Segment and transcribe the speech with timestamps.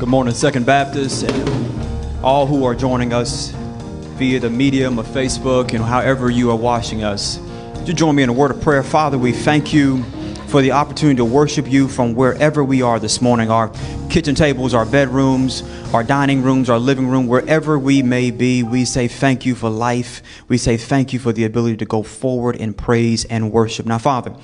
[0.00, 3.50] Good morning, Second Baptist, and all who are joining us
[4.18, 7.38] via the medium of Facebook and however you are watching us.
[7.76, 8.82] Would you join me in a word of prayer?
[8.82, 10.02] Father, we thank you
[10.48, 13.72] for the opportunity to worship you from wherever we are this morning our
[14.10, 15.62] kitchen tables, our bedrooms,
[15.94, 18.64] our dining rooms, our living room, wherever we may be.
[18.64, 20.22] We say thank you for life.
[20.48, 23.86] We say thank you for the ability to go forward in praise and worship.
[23.86, 24.34] Now, Father,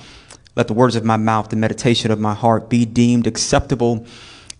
[0.55, 4.05] let the words of my mouth, the meditation of my heart be deemed acceptable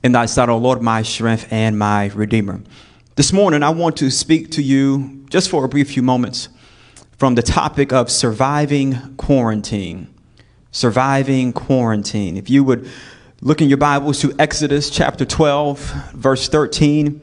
[0.04, 2.62] in thy sight, O Lord, my strength and my redeemer.
[3.16, 6.50] This morning, I want to speak to you just for a brief few moments
[7.18, 10.12] from the topic of surviving quarantine.
[10.72, 12.36] Surviving quarantine.
[12.36, 12.90] If you would
[13.42, 15.80] look in your Bibles to Exodus chapter 12,
[16.14, 17.22] verse 13,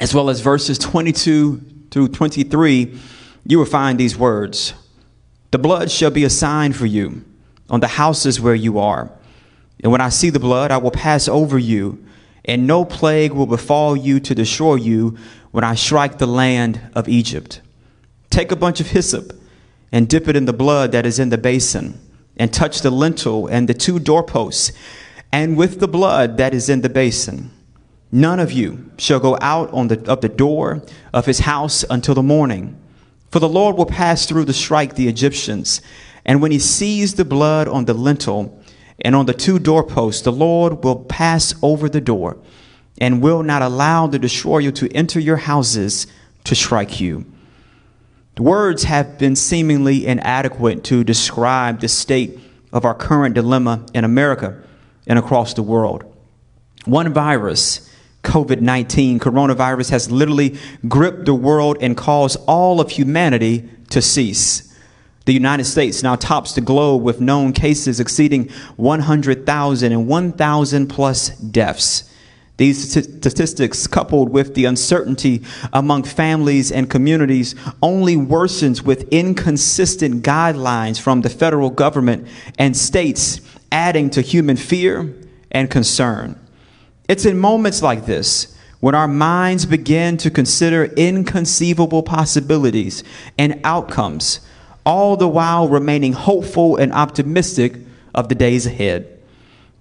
[0.00, 2.96] as well as verses 22 through 23,
[3.44, 4.74] you will find these words
[5.50, 7.24] The blood shall be a sign for you
[7.68, 9.10] on the houses where you are.
[9.82, 12.04] And when I see the blood, I will pass over you,
[12.44, 15.16] and no plague will befall you to destroy you
[15.50, 17.60] when I strike the land of Egypt.
[18.30, 19.32] Take a bunch of hyssop
[19.92, 21.98] and dip it in the blood that is in the basin,
[22.36, 24.72] and touch the lintel and the two doorposts,
[25.32, 27.50] and with the blood that is in the basin.
[28.10, 32.14] None of you shall go out on the, of the door of his house until
[32.14, 32.80] the morning.
[33.30, 35.82] For the Lord will pass through to strike the Egyptians.
[36.24, 38.57] And when he sees the blood on the lintel,
[39.00, 42.36] and on the two doorposts, the Lord will pass over the door
[43.00, 46.06] and will not allow the destroyer to enter your houses
[46.44, 47.24] to strike you.
[48.34, 52.38] The Words have been seemingly inadequate to describe the state
[52.72, 54.62] of our current dilemma in America
[55.06, 56.04] and across the world.
[56.84, 57.88] One virus,
[58.22, 64.67] COVID 19, coronavirus, has literally gripped the world and caused all of humanity to cease.
[65.28, 71.28] The United States now tops the globe with known cases exceeding 100,000 and 1,000 plus
[71.36, 72.10] deaths.
[72.56, 80.98] These statistics, coupled with the uncertainty among families and communities, only worsens with inconsistent guidelines
[80.98, 82.26] from the federal government
[82.58, 85.14] and states, adding to human fear
[85.50, 86.40] and concern.
[87.06, 93.04] It's in moments like this when our minds begin to consider inconceivable possibilities
[93.36, 94.40] and outcomes
[94.88, 97.76] all the while remaining hopeful and optimistic
[98.14, 99.20] of the days ahead.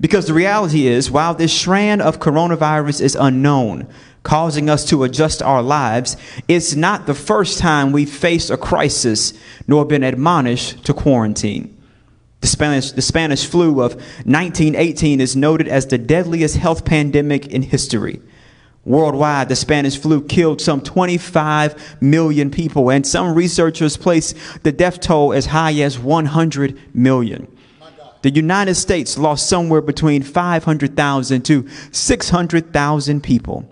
[0.02, 3.88] Because the reality is, while this strand of coronavirus is unknown,
[4.24, 6.18] causing us to adjust our lives,
[6.50, 9.34] it's not the first time we've faced a crisis
[9.66, 11.74] nor been admonished to quarantine.
[12.42, 13.94] The Spanish, the Spanish flu of
[14.26, 18.20] 1918 is noted as the deadliest health pandemic in history.
[18.88, 24.34] Worldwide, the Spanish flu killed some 25 million people, and some researchers place
[24.64, 27.54] the death toll as high as 100 million.
[28.22, 33.70] The United States lost somewhere between 500,000 to 600,000 people.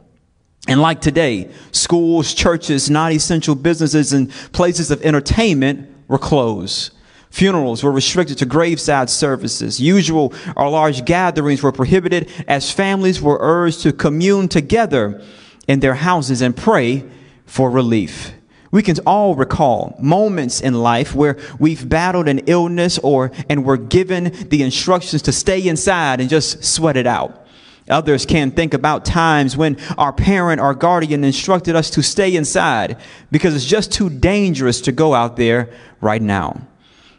[0.68, 6.92] And like today, schools, churches, non essential businesses, and places of entertainment were closed.
[7.36, 9.78] Funerals were restricted to graveside services.
[9.78, 15.22] Usual or large gatherings were prohibited as families were urged to commune together
[15.68, 17.04] in their houses and pray
[17.46, 18.32] for relief.
[18.72, 23.76] We can all recall moments in life where we've battled an illness or and were
[23.76, 27.46] given the instructions to stay inside and just sweat it out.
[27.90, 32.96] Others can think about times when our parent or guardian instructed us to stay inside
[33.30, 35.70] because it's just too dangerous to go out there
[36.00, 36.66] right now.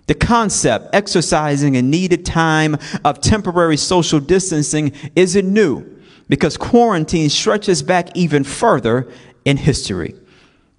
[0.06, 5.84] The concept, exercising a needed time of temporary social distancing, isn't new
[6.28, 9.09] because quarantine stretches back even further
[9.45, 10.15] in history.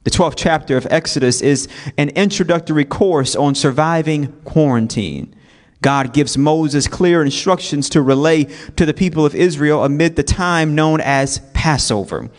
[0.03, 1.67] The 12th chapter of Exodus is
[1.97, 5.35] an introductory course on surviving quarantine.
[5.81, 8.45] God gives Moses clear instructions to relay
[8.77, 12.29] to the people of Israel amid the time known as Passover.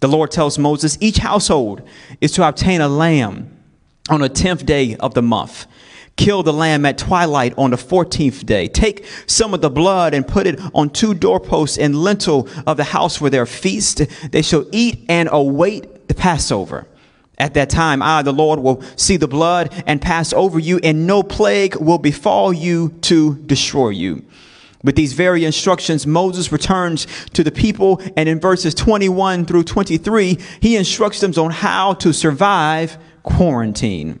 [0.00, 1.86] The Lord tells Moses each household
[2.22, 3.54] is to obtain a lamb
[4.08, 5.66] on the 10th day of the month
[6.20, 8.68] kill the lamb at twilight on the 14th day.
[8.68, 12.84] Take some of the blood and put it on two doorposts and lintel of the
[12.84, 14.02] house where there feast.
[14.30, 16.86] They shall eat and await the Passover.
[17.38, 21.06] At that time, I, the Lord, will see the blood and pass over you, and
[21.06, 24.22] no plague will befall you to destroy you.
[24.84, 30.38] With these very instructions, Moses returns to the people, and in verses 21 through 23,
[30.60, 34.20] he instructs them on how to survive quarantine.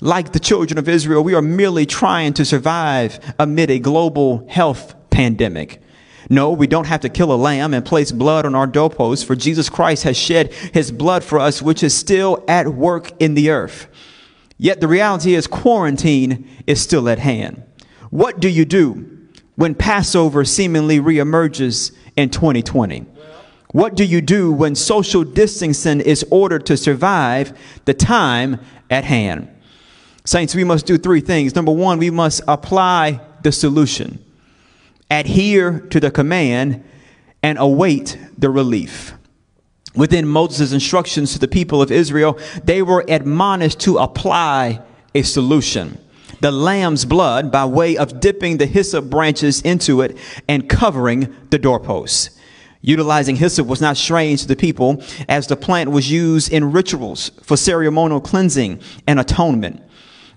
[0.00, 4.94] Like the children of Israel, we are merely trying to survive amid a global health
[5.10, 5.80] pandemic.
[6.30, 9.36] No, we don't have to kill a lamb and place blood on our doorposts, for
[9.36, 13.50] Jesus Christ has shed his blood for us, which is still at work in the
[13.50, 13.88] earth.
[14.56, 17.62] Yet the reality is, quarantine is still at hand.
[18.10, 23.04] What do you do when Passover seemingly reemerges in 2020?
[23.72, 29.48] What do you do when social distancing is ordered to survive the time at hand?
[30.26, 31.54] Saints, we must do three things.
[31.54, 34.24] Number one, we must apply the solution,
[35.10, 36.82] adhere to the command,
[37.42, 39.12] and await the relief.
[39.94, 44.80] Within Moses' instructions to the people of Israel, they were admonished to apply
[45.14, 45.98] a solution.
[46.40, 50.16] The lamb's blood by way of dipping the hyssop branches into it
[50.48, 52.30] and covering the doorposts.
[52.80, 57.30] Utilizing hyssop was not strange to the people as the plant was used in rituals
[57.42, 59.82] for ceremonial cleansing and atonement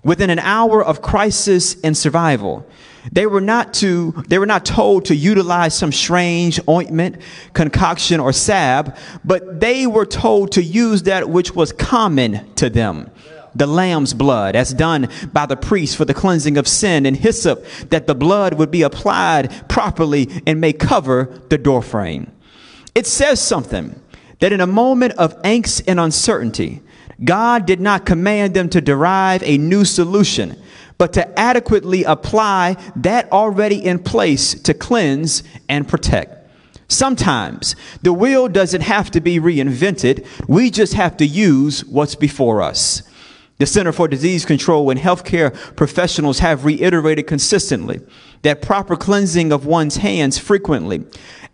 [0.04, 2.66] within an hour of crisis and survival.
[3.12, 7.16] They were not to they were not told to utilize some strange ointment,
[7.52, 13.10] concoction or salve, but they were told to use that which was common to them.
[13.54, 17.64] The lamb's blood, as done by the priest for the cleansing of sin, and hyssop,
[17.88, 22.30] that the blood would be applied properly and may cover the doorframe.
[22.94, 24.00] It says something
[24.40, 26.82] that in a moment of angst and uncertainty,
[27.24, 30.60] God did not command them to derive a new solution,
[30.98, 36.34] but to adequately apply that already in place to cleanse and protect.
[36.88, 40.26] Sometimes the wheel doesn't have to be reinvented.
[40.48, 43.02] We just have to use what's before us.
[43.58, 48.00] The Center for Disease Control and healthcare professionals have reiterated consistently
[48.42, 51.04] that proper cleansing of one's hands frequently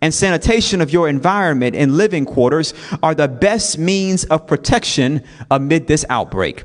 [0.01, 5.87] and sanitation of your environment and living quarters are the best means of protection amid
[5.87, 6.63] this outbreak.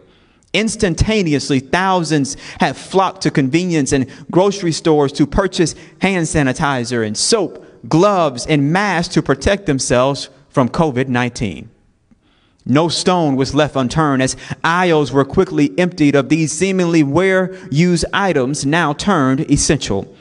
[0.52, 7.64] Instantaneously, thousands have flocked to convenience and grocery stores to purchase hand sanitizer and soap,
[7.88, 11.70] gloves, and masks to protect themselves from COVID 19.
[12.66, 18.04] No stone was left unturned as aisles were quickly emptied of these seemingly wear used
[18.12, 20.14] items now turned essential.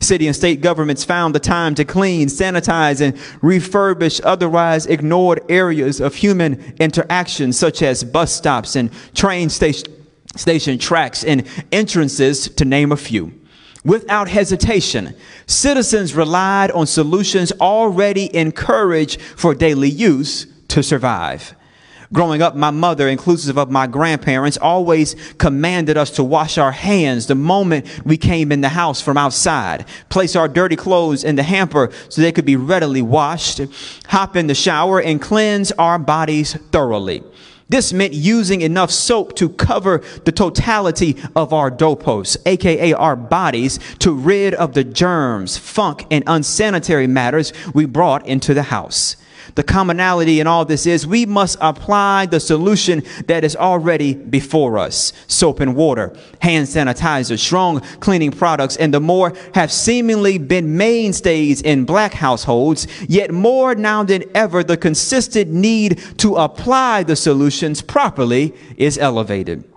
[0.00, 6.00] City and state governments found the time to clean, sanitize, and refurbish otherwise ignored areas
[6.00, 9.86] of human interaction, such as bus stops and train station,
[10.34, 13.32] station tracks and entrances, to name a few.
[13.84, 15.14] Without hesitation,
[15.46, 21.54] citizens relied on solutions already encouraged for daily use to survive.
[22.12, 27.26] Growing up, my mother, inclusive of my grandparents, always commanded us to wash our hands
[27.26, 31.42] the moment we came in the house from outside, place our dirty clothes in the
[31.42, 33.62] hamper so they could be readily washed,
[34.08, 37.22] hop in the shower, and cleanse our bodies thoroughly.
[37.70, 43.78] This meant using enough soap to cover the totality of our doorposts, aka our bodies,
[44.00, 49.16] to rid of the germs, funk, and unsanitary matters we brought into the house.
[49.54, 54.78] The commonality in all this is we must apply the solution that is already before
[54.78, 55.12] us.
[55.26, 61.60] Soap and water, hand sanitizer, strong cleaning products, and the more have seemingly been mainstays
[61.62, 67.82] in black households, yet more now than ever, the consistent need to apply the solutions
[67.82, 69.71] properly is elevated.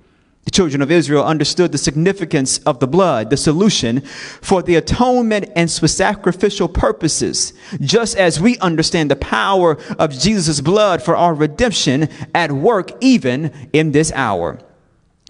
[0.45, 5.49] The children of Israel understood the significance of the blood, the solution for the atonement
[5.55, 12.09] and sacrificial purposes, just as we understand the power of Jesus' blood for our redemption
[12.35, 14.59] at work even in this hour.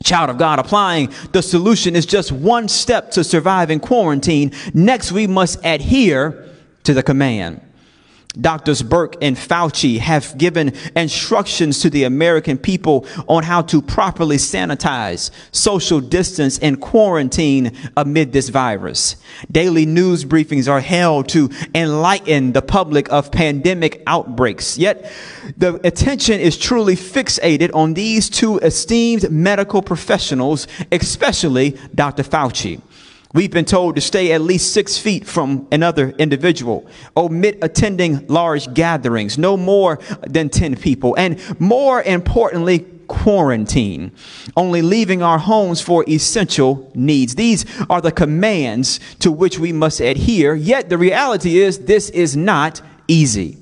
[0.03, 4.51] Child of God, applying the solution is just one step to surviving quarantine.
[4.73, 6.49] Next, we must adhere
[6.83, 7.61] to the command.
[8.39, 14.37] Doctors Birx and Fauci have given instructions to the American people on how to properly
[14.37, 19.15] sanitize, social distance, and quarantine amid this virus.
[19.51, 24.77] Daily news briefings are held to enlighten the public of pandemic outbreaks.
[24.77, 25.11] Yet,
[25.57, 32.23] the attention is truly fixated on these two esteemed medical professionals, especially Dr.
[32.23, 32.81] Fauci.
[33.35, 36.87] We've been told to stay at least six feet from another individual,
[37.17, 44.13] omit attending large gatherings, no more than 10 people, and more importantly, quarantine,
[44.55, 47.35] only leaving our homes for essential needs.
[47.35, 52.37] These are the commands to which we must adhere, yet the reality is this is
[52.37, 53.57] not easy.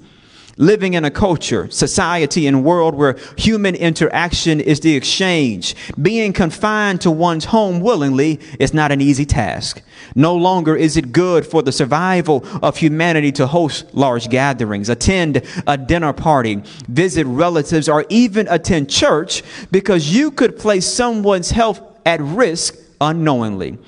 [0.58, 7.02] Living in a culture, society, and world where human interaction is the exchange, being confined
[7.02, 9.82] to one's home willingly is not an easy task.
[10.14, 15.42] No longer is it good for the survival of humanity to host large gatherings, attend
[15.66, 19.42] a dinner party, visit relatives, or even attend church
[19.72, 23.80] because you could place someone's health at risk unknowingly.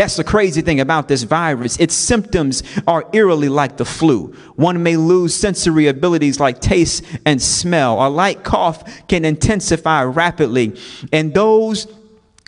[0.00, 1.76] That's the crazy thing about this virus.
[1.76, 4.28] Its symptoms are eerily like the flu.
[4.56, 8.06] One may lose sensory abilities like taste and smell.
[8.06, 10.74] A light cough can intensify rapidly.
[11.12, 11.86] And those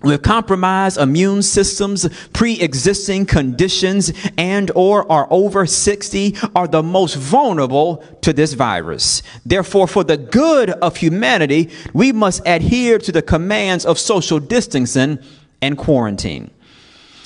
[0.03, 8.03] with compromised immune systems, pre-existing conditions, and or are over 60 are the most vulnerable
[8.23, 9.23] to this virus.
[9.45, 15.19] Therefore, for the good of humanity, we must adhere to the commands of social distancing
[15.61, 16.51] and quarantine.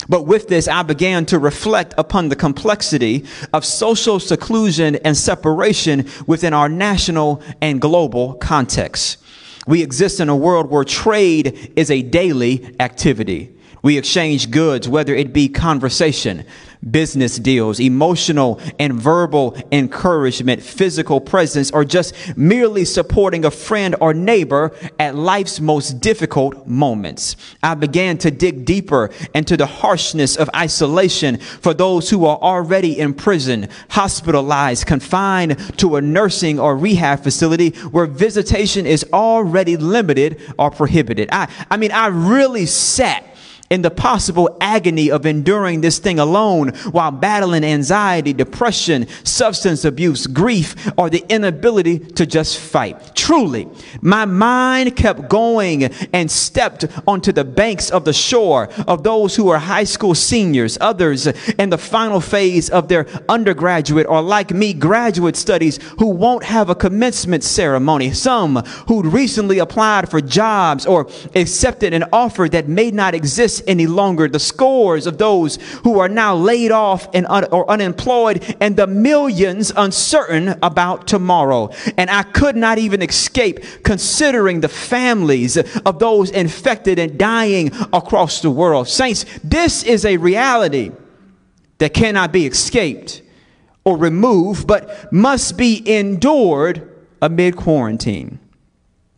[0.09, 6.09] But with this, I began to reflect upon the complexity of social seclusion and separation
[6.27, 9.19] within our national and global context.
[9.67, 13.56] We exist in a world where trade is a daily activity.
[13.87, 16.45] We exchange goods, whether it be conversation,
[16.91, 24.13] business deals, emotional and verbal encouragement, physical presence, or just merely supporting a friend or
[24.13, 27.37] neighbor at life's most difficult moments.
[27.63, 32.99] I began to dig deeper into the harshness of isolation for those who are already
[32.99, 40.41] in prison, hospitalized, confined to a nursing or rehab facility where visitation is already limited
[40.59, 41.29] or prohibited.
[41.31, 43.25] I, I mean, I really sat
[43.71, 50.27] in the possible agony of enduring this thing alone while battling anxiety, depression, substance abuse,
[50.27, 53.15] grief, or the inability to just fight.
[53.15, 53.69] Truly,
[54.01, 59.49] my mind kept going and stepped onto the banks of the shore of those who
[59.49, 64.73] are high school seniors, others in the final phase of their undergraduate or like me,
[64.73, 68.57] graduate studies who won't have a commencement ceremony, some
[68.89, 74.29] who'd recently applied for jobs or accepted an offer that may not exist any longer,
[74.29, 78.87] the scores of those who are now laid off and un- or unemployed, and the
[78.87, 81.71] millions uncertain about tomorrow.
[81.97, 88.43] And I could not even escape considering the families of those infected and dying across
[88.43, 88.89] the world.
[88.89, 90.93] Saints, this is a reality
[91.79, 93.23] that cannot be escaped
[93.85, 96.91] or removed, but must be endured
[97.23, 98.39] amid quarantine.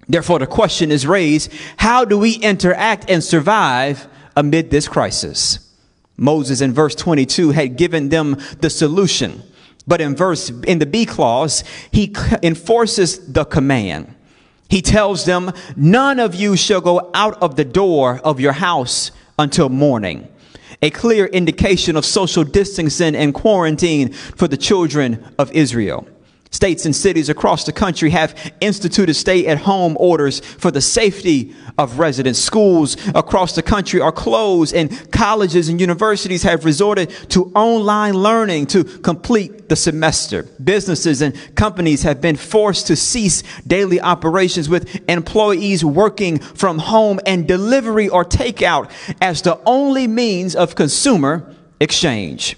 [0.08, 5.58] Therefore, the question is raised how do we interact and survive amid this crisis.
[6.16, 9.42] Moses in verse 22 had given them the solution.
[9.86, 14.14] But in verse in the B clause, he enforces the command.
[14.68, 19.10] He tells them, "None of you shall go out of the door of your house
[19.38, 20.28] until morning."
[20.82, 26.06] A clear indication of social distancing and quarantine for the children of Israel.
[26.50, 31.54] States and cities across the country have instituted stay at home orders for the safety
[31.76, 32.38] of residents.
[32.38, 38.66] Schools across the country are closed, and colleges and universities have resorted to online learning
[38.66, 40.44] to complete the semester.
[40.64, 47.20] Businesses and companies have been forced to cease daily operations with employees working from home
[47.26, 48.90] and delivery or takeout
[49.20, 52.56] as the only means of consumer exchange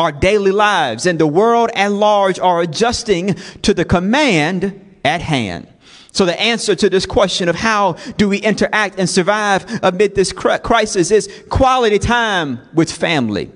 [0.00, 5.68] our daily lives and the world at large are adjusting to the command at hand.
[6.12, 10.32] So the answer to this question of how do we interact and survive amid this
[10.32, 13.52] crisis is quality time with family,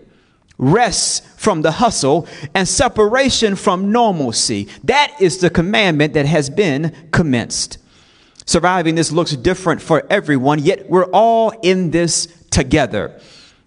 [0.59, 4.69] rest from the hustle, and separation from normalcy.
[4.85, 7.79] That is the commandment that has been commenced.
[8.45, 13.19] Surviving this looks different for everyone, yet we're all in this together.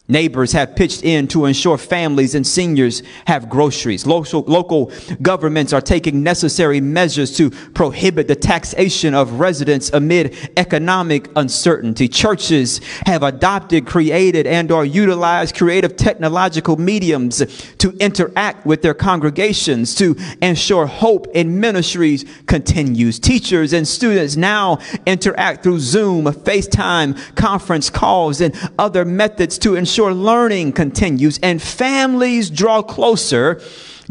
[0.09, 4.07] Neighbors have pitched in to ensure families and seniors have groceries.
[4.07, 4.89] Local, local
[5.21, 12.07] governments are taking necessary measures to prohibit the taxation of residents amid economic uncertainty.
[12.07, 17.43] Churches have adopted, created, and or utilized creative technological mediums
[17.79, 23.19] to interact with their congregations to ensure hope in ministries continues.
[23.19, 29.97] Teachers and students now interact through Zoom, FaceTime, conference calls, and other methods to ensure
[29.98, 33.60] sure learning continues and families draw closer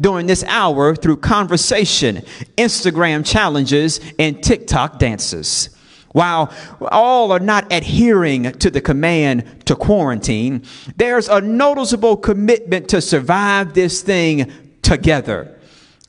[0.00, 2.16] during this hour through conversation,
[2.56, 5.68] Instagram challenges, and TikTok dances.
[6.08, 10.64] While all are not adhering to the command to quarantine,
[10.96, 14.50] there's a noticeable commitment to survive this thing
[14.82, 15.56] together,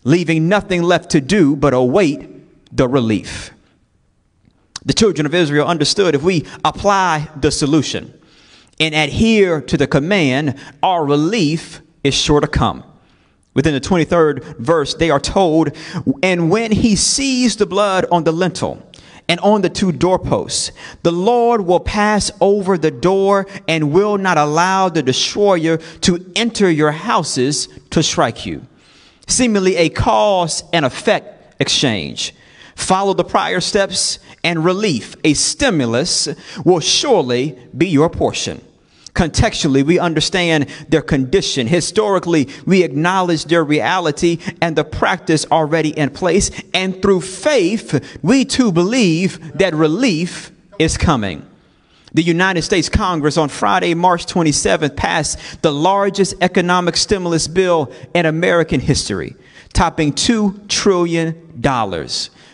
[0.03, 3.51] leaving nothing left to do but await the relief.
[4.85, 8.16] The children of Israel understood if we apply the solution
[8.79, 12.83] and adhere to the command, our relief is sure to come.
[13.53, 15.75] Within the 23rd verse, they are told,
[16.21, 18.83] And when he sees the blood on the lintel
[19.27, 24.37] and on the two doorposts, the Lord will pass over the door and will not
[24.37, 28.65] allow the destroyer to enter your houses to strike you.
[29.25, 32.35] Seemingly a cause and effect exchange.
[32.75, 36.29] Follow the prior steps, and relief, a stimulus,
[36.63, 38.61] will surely be your portion.
[39.17, 41.65] Contextually, we understand their condition.
[41.65, 46.51] Historically, we acknowledge their reality and the practice already in place.
[46.71, 51.43] And through faith, we too believe that relief is coming.
[52.13, 58.27] The United States Congress on Friday, March 27th, passed the largest economic stimulus bill in
[58.27, 59.35] American history,
[59.73, 61.33] topping $2 trillion.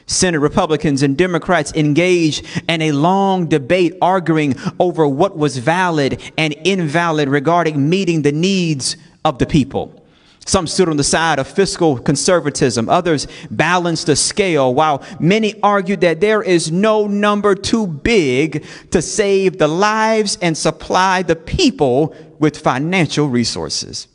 [0.06, 6.54] Senate Republicans and Democrats engaged in a long debate arguing over what was valid and
[6.64, 10.00] invalid regarding meeting the needs of the people.
[10.46, 12.90] Some stood on the side of fiscal conservatism.
[12.90, 19.02] Others balanced the scale, while many argued that there is no number too big to
[19.02, 24.08] save the lives and supply the people with financial resources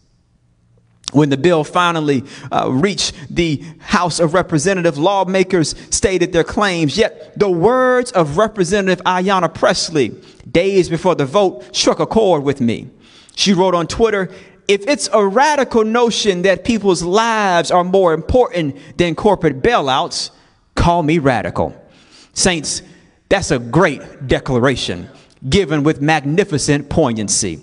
[1.13, 2.23] when the bill finally
[2.53, 6.99] uh, reached the House of Representatives, lawmakers stated their claims.
[6.99, 10.15] Yet the words of Representative Ayanna Pressley,
[10.51, 12.89] days before the vote, struck a chord with me.
[13.37, 14.31] She wrote on Twitter,
[14.67, 20.31] if it's a radical notion that people's lives are more important than corporate bailouts,
[20.75, 21.75] call me radical.
[22.35, 22.83] Saints,
[23.29, 25.09] that's a great declaration
[25.49, 27.61] given with magnificent poignancy.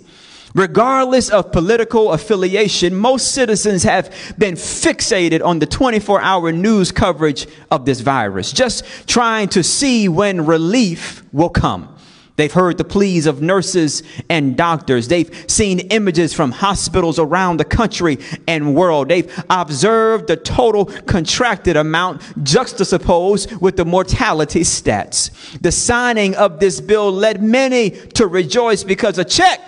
[0.55, 7.45] Regardless of political affiliation, most citizens have been fixated on the 24 hour news coverage
[7.69, 11.93] of this virus, just trying to see when relief will come.
[12.37, 15.09] They've heard the pleas of nurses and doctors.
[15.09, 19.09] They've seen images from hospitals around the country and world.
[19.09, 25.31] They've observed the total contracted amount juxtaposed with the mortality stats.
[25.61, 29.61] The signing of this bill led many to rejoice because a check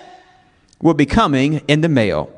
[0.82, 2.32] will be coming in the mail.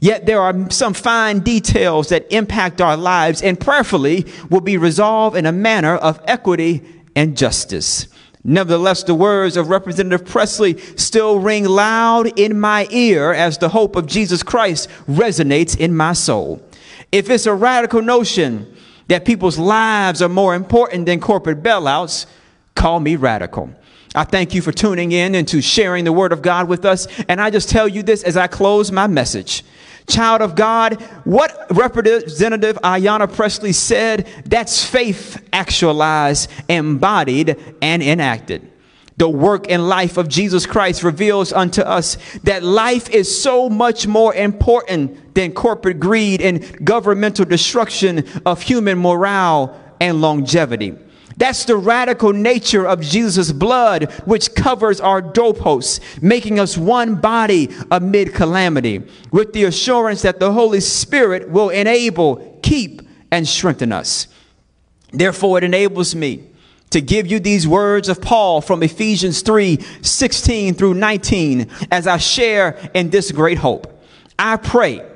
[0.00, 5.36] Yet there are some fine details that impact our lives and prayerfully will be resolved
[5.36, 6.82] in a manner of equity
[7.16, 8.06] and justice.
[8.44, 13.96] Nevertheless, the words of Representative Pressley still ring loud in my ear as the hope
[13.96, 16.62] of Jesus Christ resonates in my soul.
[17.10, 18.72] If it's a radical notion
[19.08, 22.26] that people's lives are more important than corporate bailouts,
[22.74, 23.74] call me radical.
[24.14, 27.06] I thank you for tuning in and to sharing the word of God with us.
[27.28, 29.64] And I just tell you this as I close my message.
[30.08, 38.72] Child of God, what Representative Ayanna Pressley said, that's faith actualized, embodied, and enacted.
[39.18, 44.06] The work and life of Jesus Christ reveals unto us that life is so much
[44.06, 50.96] more important than corporate greed and governmental destruction of human morale and longevity.
[51.38, 57.70] That's the radical nature of Jesus' blood, which covers our doorposts, making us one body
[57.92, 64.26] amid calamity, with the assurance that the Holy Spirit will enable, keep, and strengthen us.
[65.12, 66.42] Therefore, it enables me
[66.90, 72.16] to give you these words of Paul from Ephesians 3 16 through 19 as I
[72.16, 74.02] share in this great hope.
[74.38, 75.06] I pray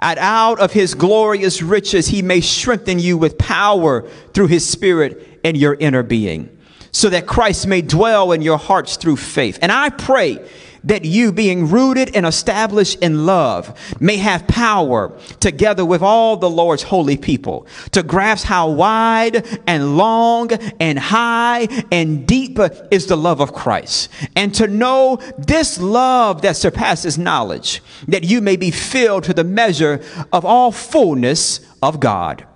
[0.00, 5.27] that out of his glorious riches he may strengthen you with power through his spirit
[5.48, 6.56] in your inner being,
[6.92, 9.58] so that Christ may dwell in your hearts through faith.
[9.62, 10.46] And I pray
[10.84, 16.48] that you, being rooted and established in love, may have power together with all the
[16.48, 22.58] Lord's holy people to grasp how wide and long and high and deep
[22.92, 28.40] is the love of Christ, and to know this love that surpasses knowledge, that you
[28.40, 30.00] may be filled to the measure
[30.32, 32.46] of all fullness of God.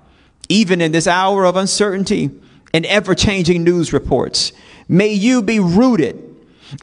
[0.49, 2.31] Even in this hour of uncertainty,
[2.73, 4.53] and ever changing news reports.
[4.89, 6.35] May you be rooted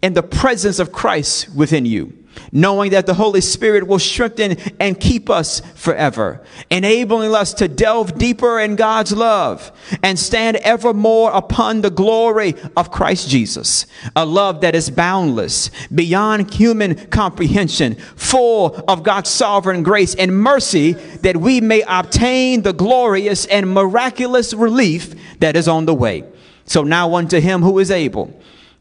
[0.01, 2.13] in the presence of Christ within you,
[2.51, 8.17] knowing that the Holy Spirit will strengthen and keep us forever, enabling us to delve
[8.17, 9.71] deeper in God's love
[10.03, 15.71] and stand ever more upon the glory of Christ Jesus, a love that is boundless,
[15.93, 22.73] beyond human comprehension, full of God's sovereign grace and mercy, that we may obtain the
[22.73, 26.23] glorious and miraculous relief that is on the way.
[26.65, 28.33] So now unto him who is able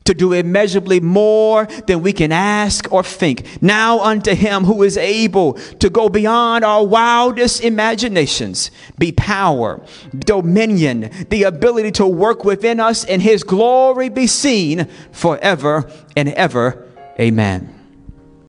[0.09, 3.63] to do immeasurably more than we can ask or think.
[3.63, 9.85] Now unto him who is able to go beyond our wildest imaginations, be power,
[10.17, 16.87] dominion, the ability to work within us, and his glory be seen forever and ever.
[17.21, 17.78] Amen.